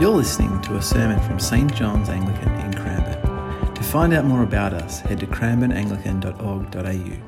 [0.00, 3.74] You're listening to a sermon from St John's Anglican in Cranbourne.
[3.74, 7.22] To find out more about us, head to cranbourneanglican.org.au.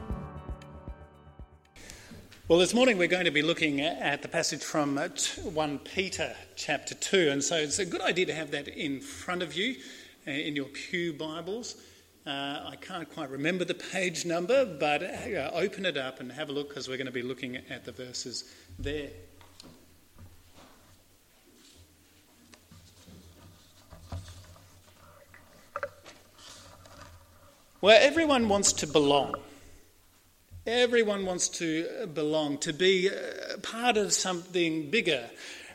[2.49, 6.95] Well, this morning we're going to be looking at the passage from 1 Peter chapter
[6.95, 9.77] 2, and so it's a good idea to have that in front of you
[10.27, 11.77] uh, in your Pew Bibles.
[12.27, 12.31] Uh,
[12.71, 16.53] I can't quite remember the page number, but uh, open it up and have a
[16.53, 19.11] look because we're going to be looking at the verses there.
[27.83, 29.35] Where everyone wants to belong.
[30.69, 33.11] Everyone wants to belong, to be
[33.63, 35.29] part of something bigger.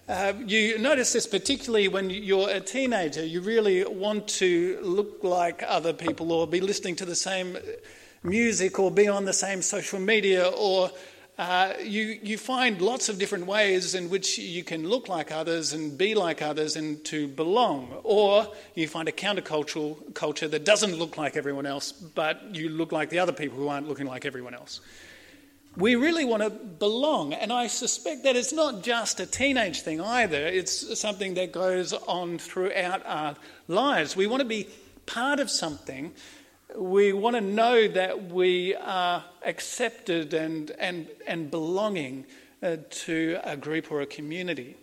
[0.08, 3.26] Uh, you notice this particularly when you're a teenager.
[3.26, 7.58] You really want to look like other people or be listening to the same
[8.24, 10.90] music or be on the same social media or
[11.38, 15.72] uh, you, you find lots of different ways in which you can look like others
[15.72, 17.95] and be like others and to belong.
[18.04, 22.92] Or you find a countercultural culture that doesn't look like everyone else, but you look
[22.92, 24.81] like the other people who aren't looking like everyone else.
[25.75, 30.02] We really want to belong, and I suspect that it's not just a teenage thing
[30.02, 33.36] either, it's something that goes on throughout our
[33.67, 34.16] lives.
[34.16, 34.69] We want to be
[35.06, 36.14] part of something
[36.76, 42.26] we want to know that we are accepted and, and, and belonging
[42.62, 44.76] uh, to a group or a community.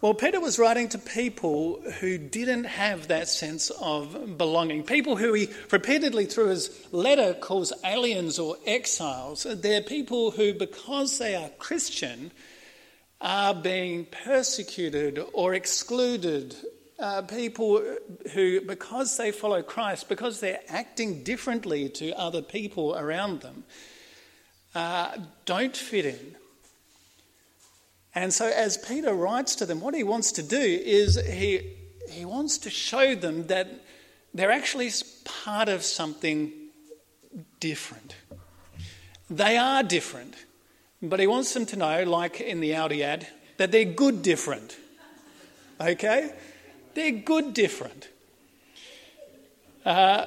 [0.00, 4.82] Well, Peter was writing to people who didn't have that sense of belonging.
[4.82, 9.46] People who he repeatedly, through his letter, calls aliens or exiles.
[9.48, 12.32] They're people who, because they are Christian,
[13.20, 16.54] are being persecuted or excluded
[16.98, 17.82] uh, people
[18.32, 23.64] who, because they follow Christ, because they're acting differently to other people around them,
[24.74, 26.36] uh, don't fit in.
[28.14, 31.76] And so, as Peter writes to them, what he wants to do is he,
[32.08, 33.68] he wants to show them that
[34.32, 34.90] they're actually
[35.24, 36.52] part of something
[37.58, 38.14] different.
[39.28, 40.34] They are different,
[41.02, 43.26] but he wants them to know, like in the Audi ad,
[43.56, 44.76] that they're good different.
[45.80, 46.32] Okay?
[46.94, 48.08] They're good different.
[49.84, 50.26] Uh,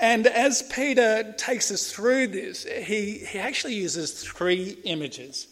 [0.00, 5.48] and as Peter takes us through this, he, he actually uses three images.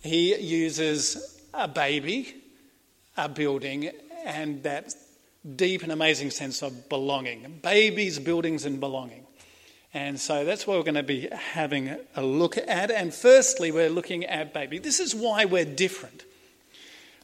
[0.00, 2.34] He uses a baby,
[3.16, 3.90] a building,
[4.24, 4.94] and that
[5.56, 7.60] deep and amazing sense of belonging.
[7.62, 9.26] Babies, buildings, and belonging.
[9.94, 12.90] And so that's what we're going to be having a look at.
[12.90, 14.78] And firstly, we're looking at baby.
[14.78, 16.24] This is why we're different.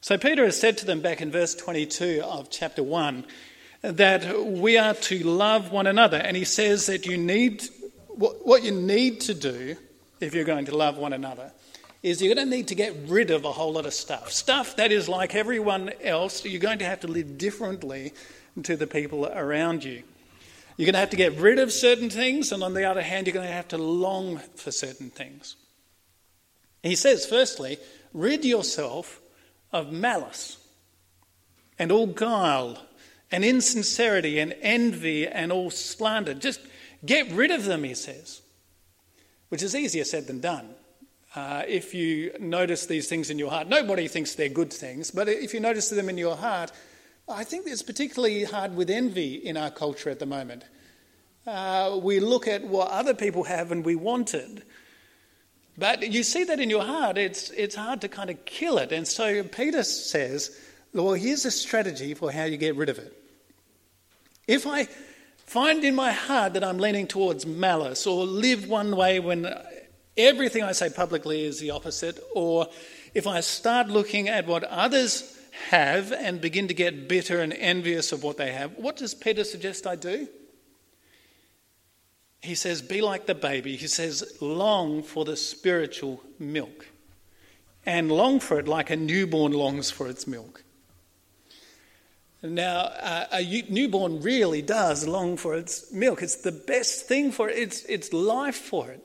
[0.05, 3.25] So Peter has said to them back in verse 22 of chapter 1
[3.81, 6.19] that we are to love one another.
[6.19, 7.65] And he says that you need,
[8.19, 9.77] what you need to do
[10.21, 11.53] if you're going to love one another
[12.03, 14.31] is you're going to need to get rid of a whole lot of stuff.
[14.31, 18.13] Stuff that is like everyone else, you're going to have to live differently
[18.63, 20.03] to the people around you.
[20.77, 23.27] You're going to have to get rid of certain things, and on the other hand,
[23.27, 25.57] you're going to have to long for certain things.
[26.83, 27.79] He says, firstly,
[28.13, 29.23] rid yourself
[29.75, 30.57] of malice
[31.79, 32.79] and all guile
[33.31, 36.33] and insincerity and envy and all slander.
[36.33, 36.61] Just
[37.05, 38.41] get rid of them, he says,
[39.49, 40.71] which is easier said than done.
[41.35, 45.29] Uh, if you notice these things in your heart, nobody thinks they're good things, but
[45.29, 46.71] if you notice them in your heart,
[47.29, 50.65] I think it's particularly hard with envy in our culture at the moment.
[51.45, 54.63] Uh, we look at what other people have and we want it.
[55.77, 58.93] But you see that in your heart, it's, it's hard to kind of kill it.
[58.93, 60.57] And so Peter says,
[60.93, 63.13] well, here's a strategy for how you get rid of it.
[64.47, 64.87] If I
[65.39, 69.53] find in my heart that I'm leaning towards malice or live one way when
[70.17, 72.69] everything I say publicly is the opposite, or
[73.15, 75.37] if I start looking at what others
[75.71, 79.43] have and begin to get bitter and envious of what they have, what does Peter
[79.43, 80.29] suggest I do?
[82.45, 83.77] He says, Be like the baby.
[83.77, 86.87] He says, Long for the spiritual milk.
[87.87, 90.63] And long for it like a newborn longs for its milk.
[92.43, 96.23] Now, uh, a newborn really does long for its milk.
[96.23, 99.03] It's the best thing for it, it's, it's life for it.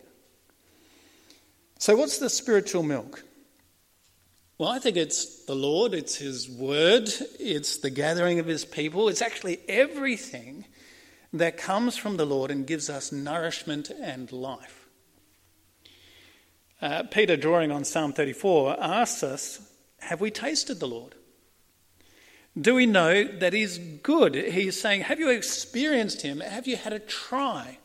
[1.77, 3.24] So, what's the spiritual milk?
[4.57, 7.09] Well, I think it's the Lord, it's His word,
[7.39, 10.65] it's the gathering of His people, it's actually everything
[11.33, 14.87] that comes from the Lord and gives us nourishment and life.
[16.81, 21.15] Uh, Peter, drawing on Psalm 34, asks us Have we tasted the Lord?
[22.59, 24.35] Do we know that He's good?
[24.35, 26.39] He's saying, Have you experienced Him?
[26.39, 27.77] Have you had a try?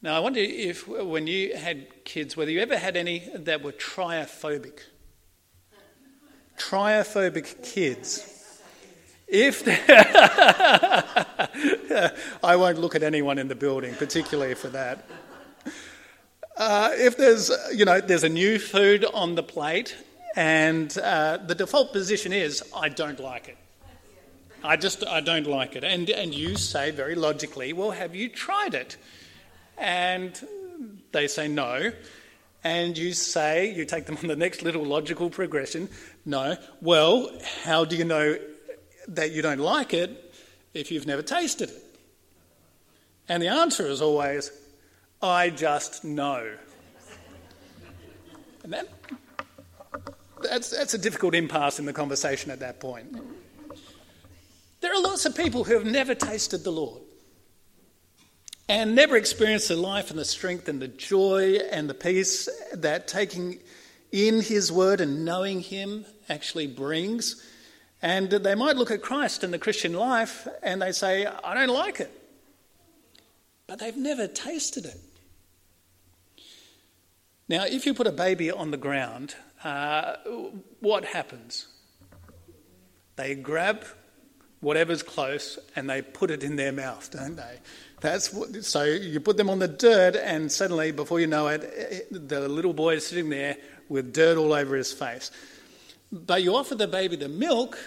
[0.00, 3.70] Now, I wonder if when you had kids, whether you ever had any that were
[3.70, 4.80] triophobic.
[6.58, 8.31] triophobic kids.
[9.34, 9.66] If
[12.44, 15.06] I won't look at anyone in the building, particularly for that.
[16.54, 19.96] Uh, if there's, you know, there's a new food on the plate,
[20.36, 23.56] and uh, the default position is, I don't like it.
[24.62, 25.82] I just, I don't like it.
[25.82, 28.98] And, and you say very logically, well, have you tried it?
[29.78, 30.38] And
[31.12, 31.90] they say no.
[32.64, 35.88] And you say, you take them on the next little logical progression,
[36.26, 36.58] no.
[36.82, 37.32] Well,
[37.64, 38.36] how do you know
[39.08, 40.34] that you don't like it
[40.74, 41.82] if you've never tasted it?
[43.28, 44.50] And the answer is always,
[45.22, 46.56] I just know.
[48.64, 48.88] And that,
[50.42, 53.16] that's, that's a difficult impasse in the conversation at that point.
[54.80, 57.02] There are lots of people who have never tasted the Lord
[58.68, 63.06] and never experienced the life and the strength and the joy and the peace that
[63.06, 63.58] taking
[64.10, 67.46] in His Word and knowing Him actually brings.
[68.02, 71.68] And they might look at Christ and the Christian life and they say, I don't
[71.68, 72.10] like it.
[73.68, 74.98] But they've never tasted it.
[77.48, 80.16] Now, if you put a baby on the ground, uh,
[80.80, 81.68] what happens?
[83.16, 83.84] They grab
[84.60, 87.58] whatever's close and they put it in their mouth, don't they?
[88.00, 92.08] That's what, so you put them on the dirt, and suddenly, before you know it,
[92.10, 93.56] the little boy is sitting there
[93.88, 95.30] with dirt all over his face.
[96.12, 97.78] But you offer the baby the milk,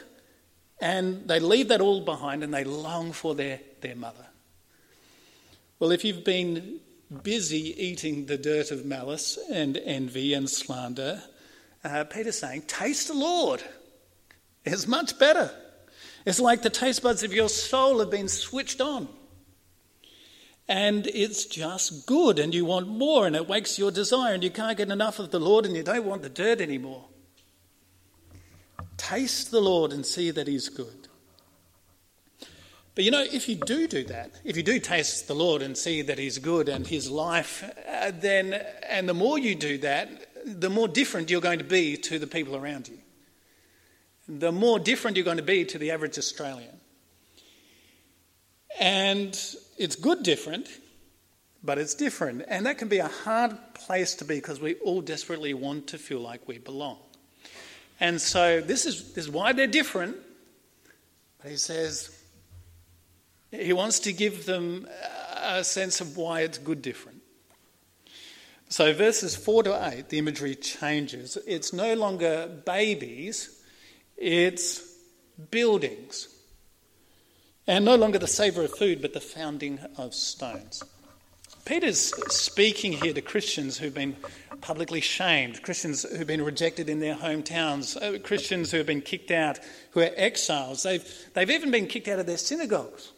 [0.81, 4.25] and they leave that all behind and they long for their, their mother.
[5.80, 6.80] Well, if you've been
[7.24, 11.22] busy eating the dirt of malice and envy and slander,
[11.83, 13.63] uh, Peter's saying, Taste the Lord.
[14.66, 15.51] It's much better.
[16.25, 19.07] It's like the taste buds of your soul have been switched on.
[20.68, 24.50] And it's just good, and you want more, and it wakes your desire, and you
[24.50, 27.06] can't get enough of the Lord, and you don't want the dirt anymore.
[28.98, 31.08] Taste the Lord and see that He's good.
[32.96, 35.78] But you know, if you do do that, if you do taste the Lord and
[35.78, 38.54] see that He's good and His life, uh, then,
[38.88, 40.10] and the more you do that,
[40.46, 42.98] the more different you're going to be to the people around you.
[44.28, 46.80] The more different you're going to be to the average Australian.
[48.80, 49.38] And
[49.78, 50.68] it's good different,
[51.64, 52.44] but it's different.
[52.48, 55.98] And that can be a hard place to be because we all desperately want to
[55.98, 56.98] feel like we belong.
[58.00, 60.18] And so this is, this is why they're different.
[61.42, 62.18] But he says,
[63.52, 64.88] he wants to give them
[65.42, 67.22] a sense of why it's good different.
[68.68, 71.38] So, verses 4 to 8, the imagery changes.
[71.46, 73.62] It's no longer babies,
[74.18, 74.82] it's
[75.52, 76.30] buildings.
[77.68, 80.84] And no longer the savour of food, but the founding of stones.
[81.66, 84.16] Peter's speaking here to Christians who've been
[84.66, 89.30] publicly shamed, Christians who've been rejected in their hometowns, uh, Christians who have been kicked
[89.30, 89.60] out,
[89.92, 90.82] who are exiles.
[90.82, 93.12] They've, they've even been kicked out of their synagogues.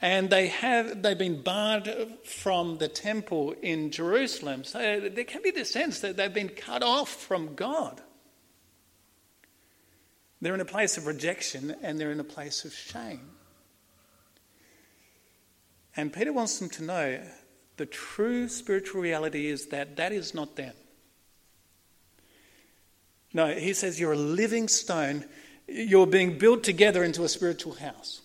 [0.00, 1.90] And they have, they've been barred
[2.24, 4.62] from the temple in Jerusalem.
[4.62, 8.00] So there can be the sense that they've been cut off from God.
[10.40, 13.28] They're in a place of rejection and they're in a place of shame.
[15.96, 17.20] And Peter wants them to know
[17.76, 20.74] the true spiritual reality is that that is not them.
[23.32, 25.24] No, he says you're a living stone.
[25.66, 28.20] You're being built together into a spiritual house.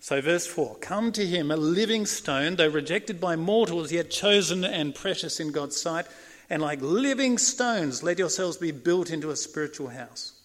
[0.00, 4.64] So, verse 4 Come to him, a living stone, though rejected by mortals, yet chosen
[4.64, 6.06] and precious in God's sight.
[6.50, 10.38] And like living stones, let yourselves be built into a spiritual house.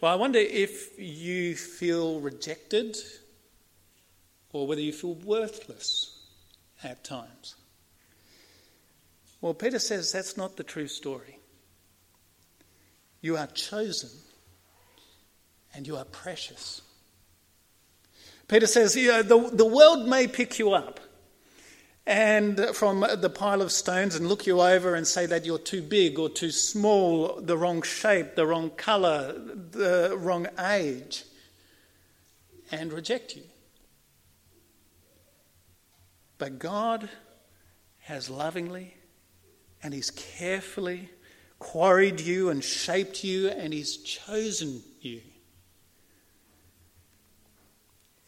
[0.00, 2.96] Well, I wonder if you feel rejected
[4.52, 6.18] or whether you feel worthless
[6.82, 7.56] at times.
[9.40, 11.38] Well, Peter says that's not the true story.
[13.20, 14.10] You are chosen
[15.74, 16.82] and you are precious.
[18.48, 21.00] Peter says, you know, the, the world may pick you up
[22.06, 25.58] and uh, from the pile of stones and look you over and say that you're
[25.58, 31.24] too big or too small, the wrong shape, the wrong colour, the wrong age,
[32.70, 33.42] and reject you.
[36.42, 37.08] But God
[38.00, 38.94] has lovingly
[39.80, 41.08] and He's carefully
[41.60, 45.20] quarried you and shaped you and He's chosen you.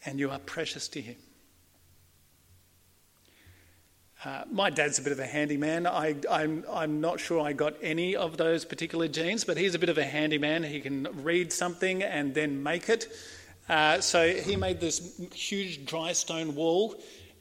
[0.05, 1.17] And you are precious to Him.
[4.23, 5.85] Uh, my dad's a bit of a handyman.
[5.85, 9.89] I, am not sure I got any of those particular genes, but he's a bit
[9.89, 10.63] of a handyman.
[10.63, 13.09] He can read something and then make it.
[13.67, 16.95] Uh, so he made this huge dry stone wall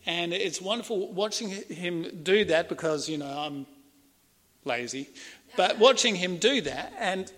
[0.07, 3.67] and it's wonderful watching him do that because, you know, I'm
[4.65, 5.09] lazy.
[5.57, 7.33] But watching him do that, and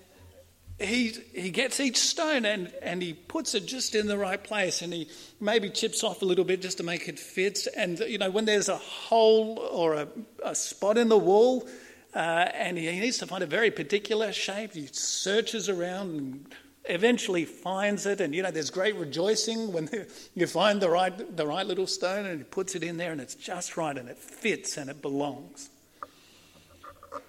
[0.79, 4.83] he, he gets each stone and, and he puts it just in the right place
[4.83, 5.09] and he
[5.41, 7.67] maybe chips off a little bit just to make it fit.
[7.75, 10.09] And, you know, when there's a hole or a,
[10.45, 11.67] a spot in the wall
[12.15, 16.55] uh, and he needs to find a very particular shape, he searches around and
[16.89, 18.21] eventually finds it.
[18.21, 19.89] And, you know, there's great rejoicing when
[20.35, 23.21] you find the right, the right little stone and he puts it in there and
[23.21, 25.71] it's just right and it fits and it belongs.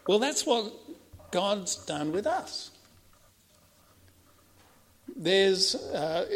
[0.07, 0.73] Well, that's what
[1.31, 2.71] God's done with us
[5.17, 6.27] there's, uh,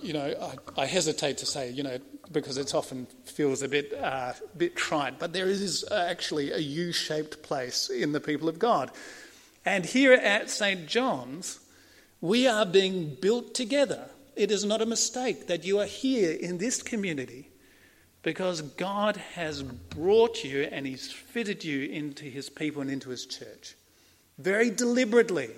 [0.00, 0.34] you know,
[0.76, 1.98] I, I, hesitate to say, you know,
[2.32, 6.92] because it often feels a bit, uh, bit trite, but there is actually a you
[6.92, 8.90] shaped place in the people of God.
[9.64, 10.86] And here at St.
[10.86, 11.60] John's,
[12.20, 14.10] we are being built together.
[14.36, 17.50] It is not a mistake that you are here in this community
[18.22, 23.26] because God has brought you and He's fitted you into His people and into His
[23.26, 23.74] church.
[24.38, 25.50] Very deliberately.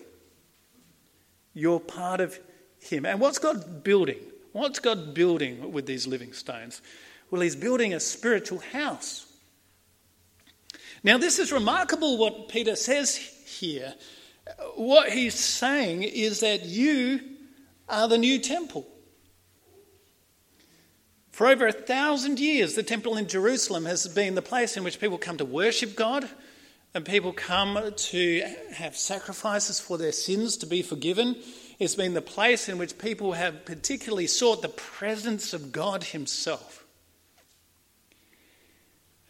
[1.55, 2.39] You're part of
[2.81, 3.07] Him.
[3.07, 4.21] And what's God building?
[4.53, 6.81] What's God building with these living stones?
[7.31, 9.27] Well, He's building a spiritual house.
[11.05, 13.95] Now, this is remarkable what Peter says here.
[14.75, 17.21] What he's saying is that you
[17.89, 18.87] are the new temple.
[21.31, 25.01] For over a thousand years, the temple in Jerusalem has been the place in which
[25.01, 26.29] people come to worship God,
[26.95, 31.37] and people come to have sacrifices for their sins to be forgiven.
[31.79, 36.82] It's been the place in which people have particularly sought the presence of God Himself.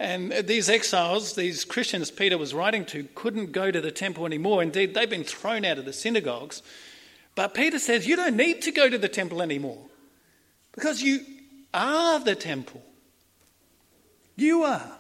[0.03, 4.61] And these exiles, these Christians Peter was writing to, couldn't go to the temple anymore.
[4.61, 6.61] Indeed, they've been thrown out of the synagogues.
[7.37, 9.79] But Peter says, You don't need to go to the temple anymore
[10.73, 11.21] because you
[11.73, 12.83] are the temple.
[14.35, 14.99] You are.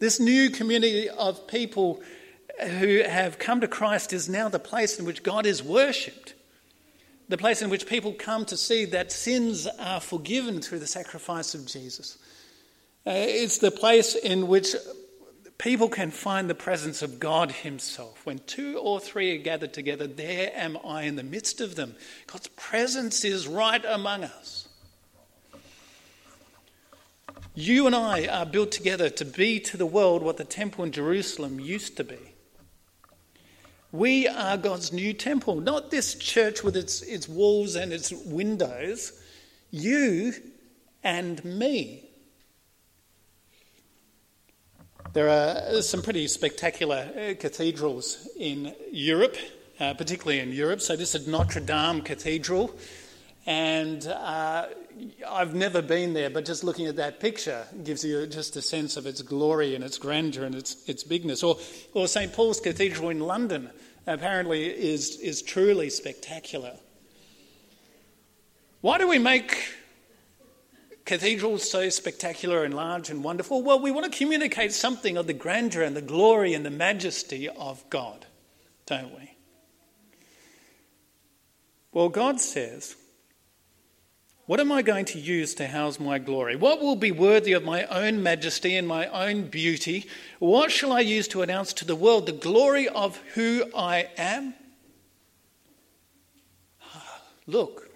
[0.00, 2.02] This new community of people
[2.62, 6.34] who have come to Christ is now the place in which God is worshipped,
[7.26, 11.54] the place in which people come to see that sins are forgiven through the sacrifice
[11.54, 12.18] of Jesus.
[13.04, 14.76] Uh, it's the place in which
[15.58, 18.24] people can find the presence of God Himself.
[18.24, 21.96] When two or three are gathered together, there am I in the midst of them.
[22.26, 24.68] God's presence is right among us.
[27.54, 30.92] You and I are built together to be to the world what the temple in
[30.92, 32.18] Jerusalem used to be.
[33.90, 39.12] We are God's new temple, not this church with its, its walls and its windows.
[39.70, 40.32] You
[41.04, 42.11] and me.
[45.12, 49.36] There are some pretty spectacular uh, cathedrals in Europe,
[49.78, 50.80] uh, particularly in Europe.
[50.80, 52.74] So, this is Notre Dame Cathedral.
[53.44, 54.68] And uh,
[55.28, 58.96] I've never been there, but just looking at that picture gives you just a sense
[58.96, 61.42] of its glory and its grandeur and its, its bigness.
[61.42, 61.58] Or,
[61.92, 62.32] or St.
[62.32, 63.68] Paul's Cathedral in London
[64.06, 66.72] apparently is, is truly spectacular.
[68.80, 69.58] Why do we make
[71.04, 73.62] cathedrals so spectacular and large and wonderful?
[73.62, 77.48] Well, we want to communicate something of the grandeur and the glory and the majesty
[77.48, 78.26] of God,
[78.86, 79.34] don't we?
[81.92, 82.96] Well, God says,
[84.46, 86.56] what am I going to use to house my glory?
[86.56, 90.06] What will be worthy of my own majesty and my own beauty?
[90.40, 94.54] What shall I use to announce to the world the glory of who I am?
[96.82, 97.88] Ah, look,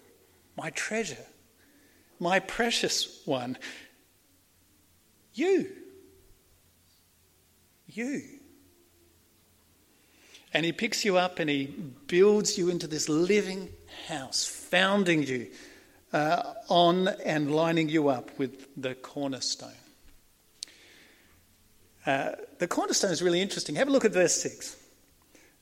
[0.57, 1.27] my treasure,
[2.19, 3.59] my precious one,
[5.35, 5.71] you.
[7.87, 8.23] You.
[10.53, 11.67] And he picks you up and he
[12.07, 13.69] builds you into this living
[14.09, 15.49] house, founding you
[16.13, 19.71] uh, on and lining you up with the cornerstone.
[22.07, 23.75] Uh, the cornerstone is really interesting.
[23.75, 24.77] Have a look at verse 6.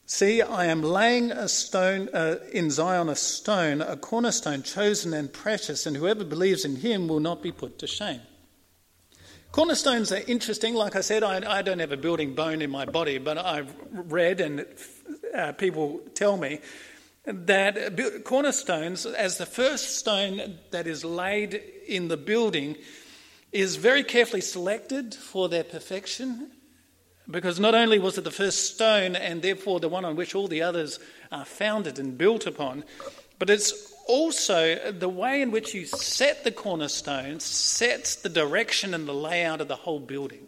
[0.06, 5.32] See, I am laying a stone uh, in Zion, a stone, a cornerstone chosen and
[5.32, 8.20] precious, and whoever believes in him will not be put to shame.
[9.50, 10.74] Cornerstones are interesting.
[10.74, 13.74] Like I said, I, I don't have a building bone in my body, but I've
[13.92, 14.66] read and
[15.34, 16.60] uh, people tell me
[17.24, 22.76] that cornerstones, as the first stone that is laid in the building,
[23.52, 26.50] is very carefully selected for their perfection.
[27.30, 30.46] Because not only was it the first stone and therefore the one on which all
[30.46, 30.98] the others
[31.32, 32.84] are founded and built upon,
[33.38, 39.08] but it's also the way in which you set the cornerstone sets the direction and
[39.08, 40.46] the layout of the whole building.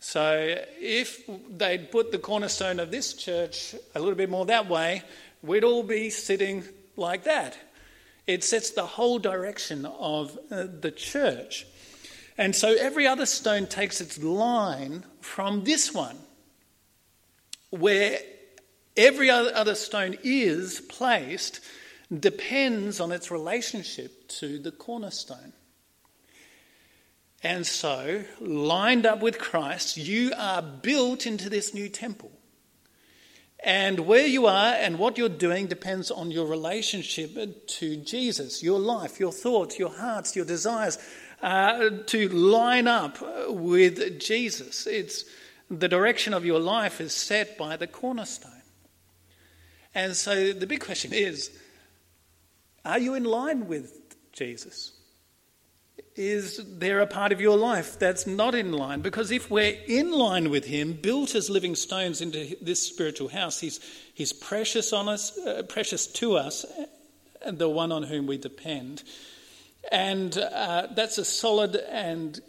[0.00, 5.02] So if they'd put the cornerstone of this church a little bit more that way,
[5.42, 6.64] we'd all be sitting
[6.96, 7.56] like that.
[8.26, 11.66] It sets the whole direction of uh, the church.
[12.38, 16.18] And so every other stone takes its line from this one.
[17.70, 18.18] where
[18.96, 21.60] every other stone is placed
[22.16, 25.52] depends on its relationship to the cornerstone.
[27.42, 32.30] And so, lined up with Christ, you are built into this new temple.
[33.62, 38.78] And where you are and what you're doing depends on your relationship to Jesus, your
[38.78, 40.98] life, your thoughts, your hearts, your desires,
[41.42, 44.86] uh, to line up with Jesus.
[44.86, 45.24] It's
[45.70, 48.52] the direction of your life is set by the cornerstone.
[49.94, 51.50] And so the big question is
[52.84, 54.92] are you in line with Jesus?
[56.14, 59.00] Is there a part of your life that's not in line?
[59.02, 63.60] Because if we're in line with Him, built as living stones into this spiritual house,
[63.60, 63.80] He's,
[64.14, 66.64] he's precious on us, uh, precious to us,
[67.44, 69.02] and the one on whom we depend.
[69.90, 72.40] And uh, that's a solid and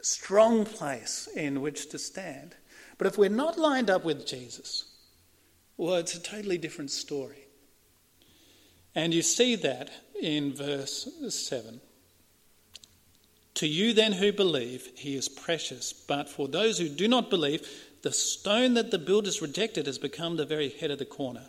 [0.00, 2.56] strong place in which to stand.
[2.98, 4.84] But if we're not lined up with Jesus,
[5.76, 7.46] well, it's a totally different story.
[8.94, 11.80] And you see that in verse 7.
[13.54, 15.92] To you then who believe, he is precious.
[15.92, 17.66] But for those who do not believe,
[18.02, 21.48] the stone that the builders rejected has become the very head of the corner.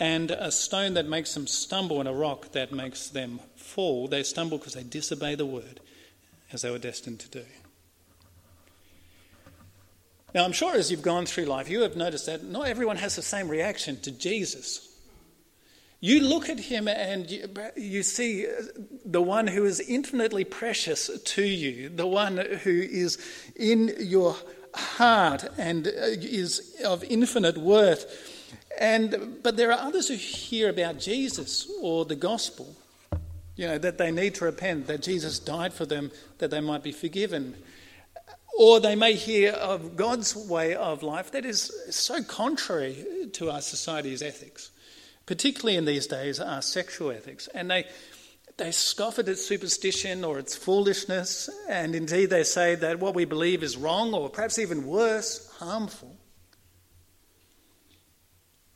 [0.00, 4.08] And a stone that makes them stumble and a rock that makes them fall.
[4.08, 5.80] They stumble because they disobey the word
[6.52, 7.44] as they were destined to do.
[10.34, 13.14] Now, I'm sure as you've gone through life, you have noticed that not everyone has
[13.14, 14.90] the same reaction to Jesus.
[16.00, 17.30] You look at him and
[17.76, 18.46] you, see
[19.04, 23.16] the one who is infinitely precious to you, the one who is
[23.54, 24.36] in your
[24.74, 28.33] heart and is of infinite worth.
[28.78, 32.74] And, but there are others who hear about Jesus or the gospel,
[33.56, 36.82] you know, that they need to repent, that Jesus died for them, that they might
[36.82, 37.54] be forgiven.
[38.58, 43.60] Or they may hear of God's way of life that is so contrary to our
[43.60, 44.70] society's ethics
[45.26, 47.48] particularly in these days, are sexual ethics.
[47.54, 47.84] And they,
[48.56, 53.24] they scoff at its superstition or its foolishness, and indeed they say that what we
[53.24, 56.16] believe is wrong or perhaps even worse, harmful.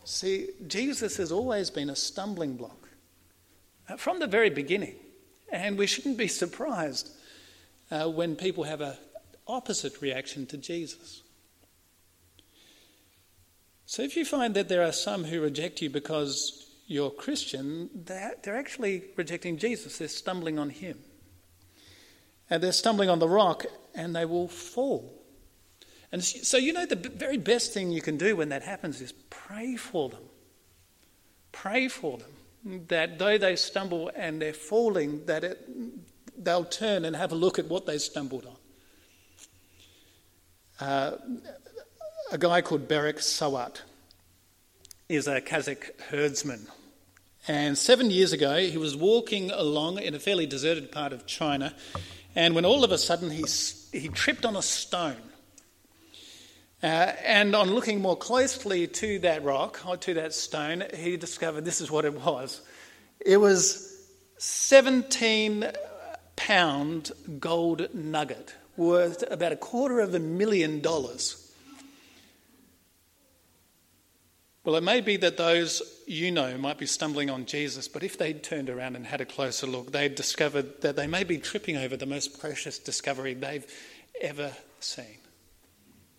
[0.08, 2.88] See, Jesus has always been a stumbling block
[3.90, 4.94] uh, from the very beginning,
[5.52, 7.10] and we shouldn't be surprised
[7.90, 8.94] uh, when people have an
[9.46, 11.20] opposite reaction to Jesus.
[13.84, 18.32] So if you find that there are some who reject you because you're Christian, they're,
[18.42, 19.98] they're actually rejecting Jesus.
[19.98, 20.98] They're stumbling on him.
[22.48, 25.22] And they're stumbling on the rock and they will fall.
[26.10, 29.12] And so, you know, the very best thing you can do when that happens is
[29.28, 30.22] pray for them.
[31.52, 32.84] Pray for them.
[32.88, 35.68] That though they stumble and they're falling, that it,
[36.42, 38.56] they'll turn and have a look at what they stumbled on.
[40.80, 41.16] Uh,
[42.30, 43.82] a guy called Berek Sawat
[45.08, 46.68] is a Kazakh herdsman.
[47.46, 51.74] And seven years ago, he was walking along in a fairly deserted part of China,
[52.34, 53.44] and when all of a sudden he,
[53.92, 55.16] he tripped on a stone.
[56.82, 56.86] Uh,
[57.24, 61.80] and on looking more closely to that rock, or to that stone, he discovered this
[61.80, 62.60] is what it was.
[63.18, 63.96] It was
[64.38, 65.72] 17
[66.36, 67.10] pound
[67.40, 71.44] gold nugget worth about a quarter of a million dollars.
[74.64, 78.18] Well, it may be that those you know might be stumbling on Jesus, but if
[78.18, 81.76] they'd turned around and had a closer look, they'd discovered that they may be tripping
[81.76, 83.66] over the most precious discovery they've
[84.20, 85.18] ever seen.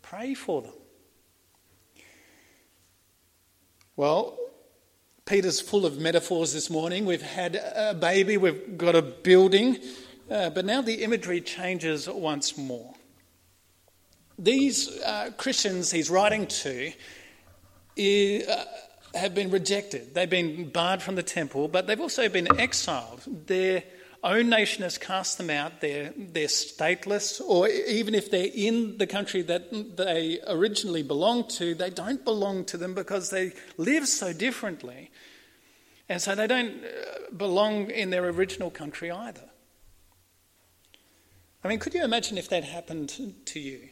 [0.10, 0.74] Pray for them.
[3.96, 4.40] Well,
[5.26, 7.06] Peter's full of metaphors this morning.
[7.06, 9.78] We've had a baby, we've got a building,
[10.32, 12.96] uh, but now the imagery changes once more.
[14.40, 16.92] These uh, Christians he's writing to
[18.00, 18.64] uh,
[19.14, 20.16] have been rejected.
[20.16, 23.22] They've been barred from the temple, but they've also been exiled.
[23.46, 23.84] Their
[24.24, 25.82] own nation has cast them out.
[25.82, 31.74] They're, they're stateless, or even if they're in the country that they originally belonged to,
[31.74, 35.12] they don't belong to them because they live so differently.
[36.10, 39.50] And so they don't uh, belong in their original country either.
[41.64, 43.10] I mean, could you imagine if that happened
[43.46, 43.90] to you?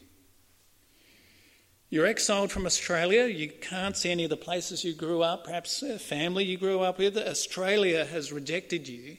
[1.90, 3.26] You're exiled from Australia.
[3.26, 6.98] You can't see any of the places you grew up, perhaps family you grew up
[6.98, 7.16] with.
[7.16, 9.16] Australia has rejected you.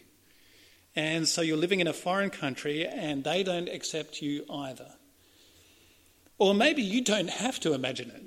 [0.96, 4.96] And so you're living in a foreign country and they don't accept you either.
[6.38, 8.24] Or maybe you don't have to imagine it.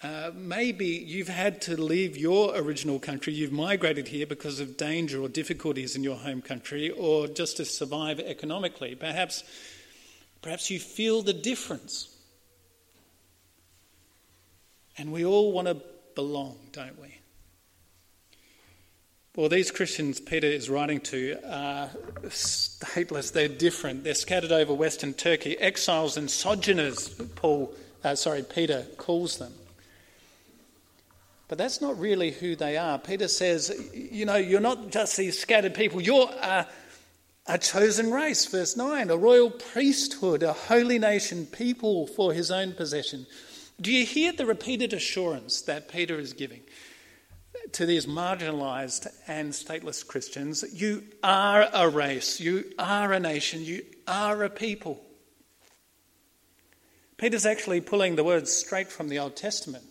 [0.00, 5.20] Uh, maybe you've had to leave your original country, you've migrated here because of danger
[5.20, 8.94] or difficulties in your home country, or just to survive economically.
[8.94, 9.42] Perhaps,
[10.40, 12.14] perhaps you feel the difference
[14.98, 15.76] And we all want to
[16.16, 17.17] belong, don't we?
[19.38, 21.90] Well, these Christians Peter is writing to are
[22.24, 23.32] stateless.
[23.32, 24.02] They're different.
[24.02, 27.10] They're scattered over Western Turkey, exiles and sojourners.
[27.36, 27.72] Paul,
[28.02, 29.52] uh, sorry, Peter calls them.
[31.46, 32.98] But that's not really who they are.
[32.98, 36.00] Peter says, you know, you're not just these scattered people.
[36.00, 36.66] You're a,
[37.46, 42.72] a chosen race, verse nine, a royal priesthood, a holy nation, people for his own
[42.72, 43.24] possession.
[43.80, 46.62] Do you hear the repeated assurance that Peter is giving?
[47.72, 53.84] To these marginalized and stateless Christians you are a race, you are a nation, you
[54.06, 55.00] are a people.
[57.16, 59.84] Peter's actually pulling the words straight from the Old Testament.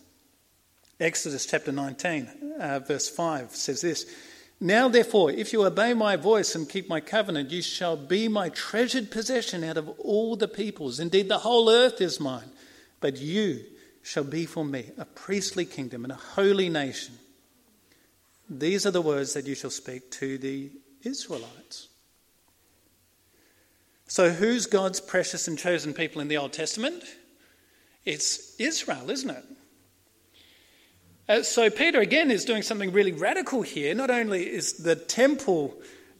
[0.98, 4.06] Exodus chapter 19, uh, verse 5 says this
[4.58, 8.48] Now, therefore, if you obey my voice and keep my covenant, you shall be my
[8.48, 10.98] treasured possession out of all the peoples.
[10.98, 12.50] Indeed, the whole earth is mine.
[13.00, 13.64] But you
[14.02, 17.14] shall be for me a priestly kingdom and a holy nation.
[18.48, 20.70] These are the words that you shall speak to the
[21.02, 21.88] Israelites.
[24.06, 27.04] So, who's God's precious and chosen people in the Old Testament?
[28.06, 29.44] It's Israel, isn't it?
[31.28, 33.94] Uh, so, Peter again is doing something really radical here.
[33.94, 35.74] Not only is the temple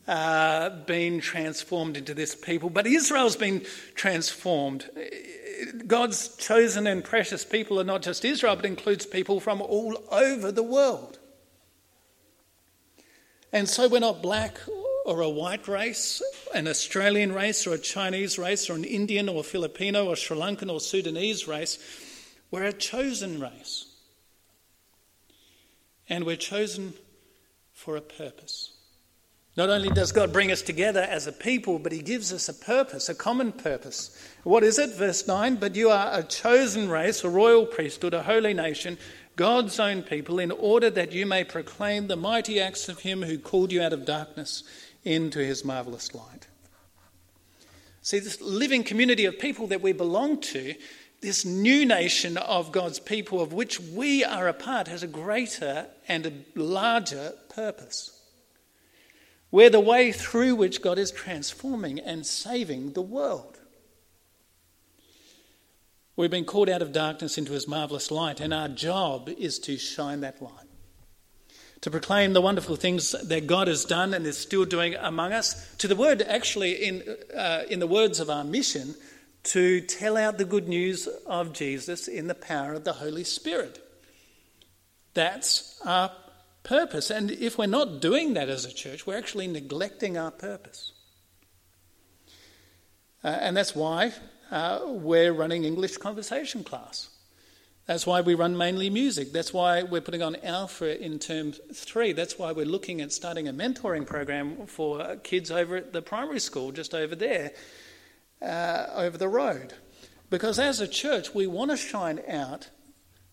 [0.06, 3.64] uh, being transformed into this people, but Israel's been
[3.94, 4.90] transformed.
[5.86, 10.52] God's chosen and precious people are not just Israel, but includes people from all over
[10.52, 11.17] the world.
[13.52, 14.58] And so we're not black
[15.06, 16.22] or a white race,
[16.54, 20.70] an Australian race or a Chinese race or an Indian or Filipino or Sri Lankan
[20.70, 21.78] or Sudanese race.
[22.50, 23.86] We're a chosen race.
[26.10, 26.94] And we're chosen
[27.72, 28.72] for a purpose.
[29.56, 32.54] Not only does God bring us together as a people, but He gives us a
[32.54, 34.16] purpose, a common purpose.
[34.44, 34.94] What is it?
[34.94, 38.98] Verse 9 But you are a chosen race, a royal priesthood, a holy nation,
[39.38, 43.38] God's own people, in order that you may proclaim the mighty acts of him who
[43.38, 44.64] called you out of darkness
[45.04, 46.48] into his marvelous light.
[48.02, 50.74] See, this living community of people that we belong to,
[51.20, 55.86] this new nation of God's people of which we are a part, has a greater
[56.08, 58.20] and a larger purpose.
[59.52, 63.57] We're the way through which God is transforming and saving the world.
[66.18, 69.78] We've been called out of darkness into his marvellous light, and our job is to
[69.78, 70.66] shine that light.
[71.82, 75.76] To proclaim the wonderful things that God has done and is still doing among us.
[75.76, 78.96] To the word, actually, in, uh, in the words of our mission,
[79.44, 83.78] to tell out the good news of Jesus in the power of the Holy Spirit.
[85.14, 86.10] That's our
[86.64, 87.10] purpose.
[87.12, 90.90] And if we're not doing that as a church, we're actually neglecting our purpose.
[93.22, 94.14] Uh, and that's why
[94.50, 97.08] uh, we're running English conversation class.
[97.86, 99.32] That's why we run mainly music.
[99.32, 102.12] That's why we're putting on Alpha in term three.
[102.12, 106.38] That's why we're looking at starting a mentoring program for kids over at the primary
[106.38, 107.52] school just over there,
[108.42, 109.72] uh, over the road.
[110.28, 112.68] Because as a church, we want to shine out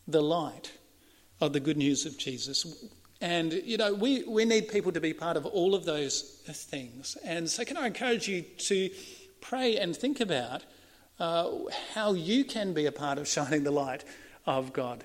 [0.07, 0.71] the light
[1.41, 2.85] of the good news of Jesus.
[3.19, 7.17] And, you know, we, we need people to be part of all of those things.
[7.25, 8.89] And so, can I encourage you to
[9.41, 10.63] pray and think about
[11.19, 11.51] uh,
[11.93, 14.03] how you can be a part of shining the light
[14.45, 15.03] of God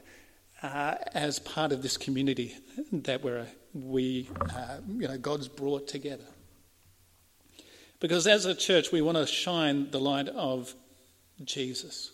[0.63, 2.57] uh, as part of this community
[2.93, 6.25] that we're, we, uh, you know, God's brought together.
[8.01, 10.75] Because as a church, we want to shine the light of
[11.45, 12.13] Jesus.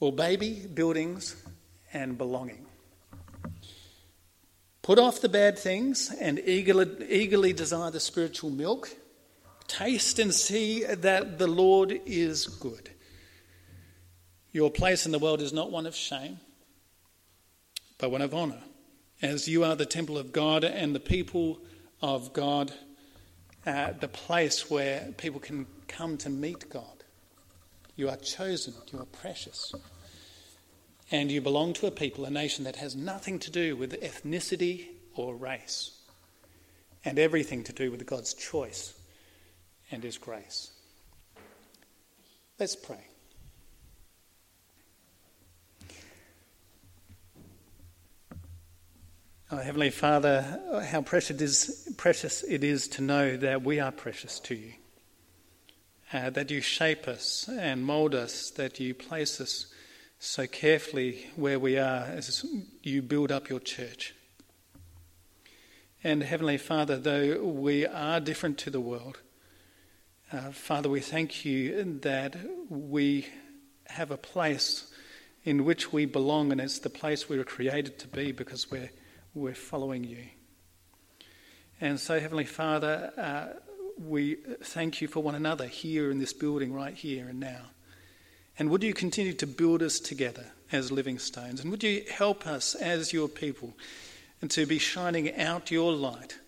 [0.00, 1.36] Well, baby, buildings,
[1.92, 2.66] and belonging.
[4.80, 8.90] Put off the bad things and eagerly, eagerly desire the spiritual milk
[9.66, 12.90] Taste and see that the Lord is good.
[14.52, 16.38] Your place in the world is not one of shame,
[17.98, 18.62] but one of honor,
[19.22, 21.60] as you are the temple of God and the people
[22.02, 22.72] of God,
[23.64, 27.04] uh, the place where people can come to meet God.
[27.96, 29.74] You are chosen, you are precious.
[31.10, 34.88] And you belong to a people, a nation that has nothing to do with ethnicity
[35.14, 35.98] or race,
[37.04, 38.94] and everything to do with God's choice
[39.92, 40.72] and His grace.
[42.58, 43.06] Let's pray.
[49.50, 53.92] Oh, Heavenly Father, how precious it, is, precious it is to know that we are
[53.92, 54.72] precious to you,
[56.10, 59.66] uh, that you shape us and mould us, that you place us
[60.18, 62.46] so carefully where we are as
[62.82, 64.14] you build up your church.
[66.02, 69.18] And Heavenly Father, though we are different to the world,
[70.32, 72.36] uh, Father, we thank you that
[72.70, 73.26] we
[73.86, 74.90] have a place
[75.44, 78.90] in which we belong, and it's the place we were created to be because we're,
[79.34, 80.24] we're following you.
[81.80, 83.58] And so, Heavenly Father, uh,
[83.98, 87.66] we thank you for one another here in this building, right here and now.
[88.58, 91.60] And would you continue to build us together as living stones?
[91.60, 93.74] And would you help us as your people
[94.40, 96.38] and to be shining out your light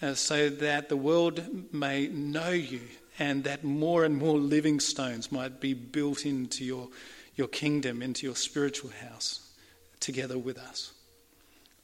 [0.00, 2.80] uh, so that the world may know you
[3.18, 6.88] and that more and more living stones might be built into your,
[7.34, 9.54] your kingdom, into your spiritual house,
[10.00, 10.92] together with us.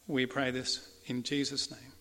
[0.07, 1.94] We pray this in Jesus' name.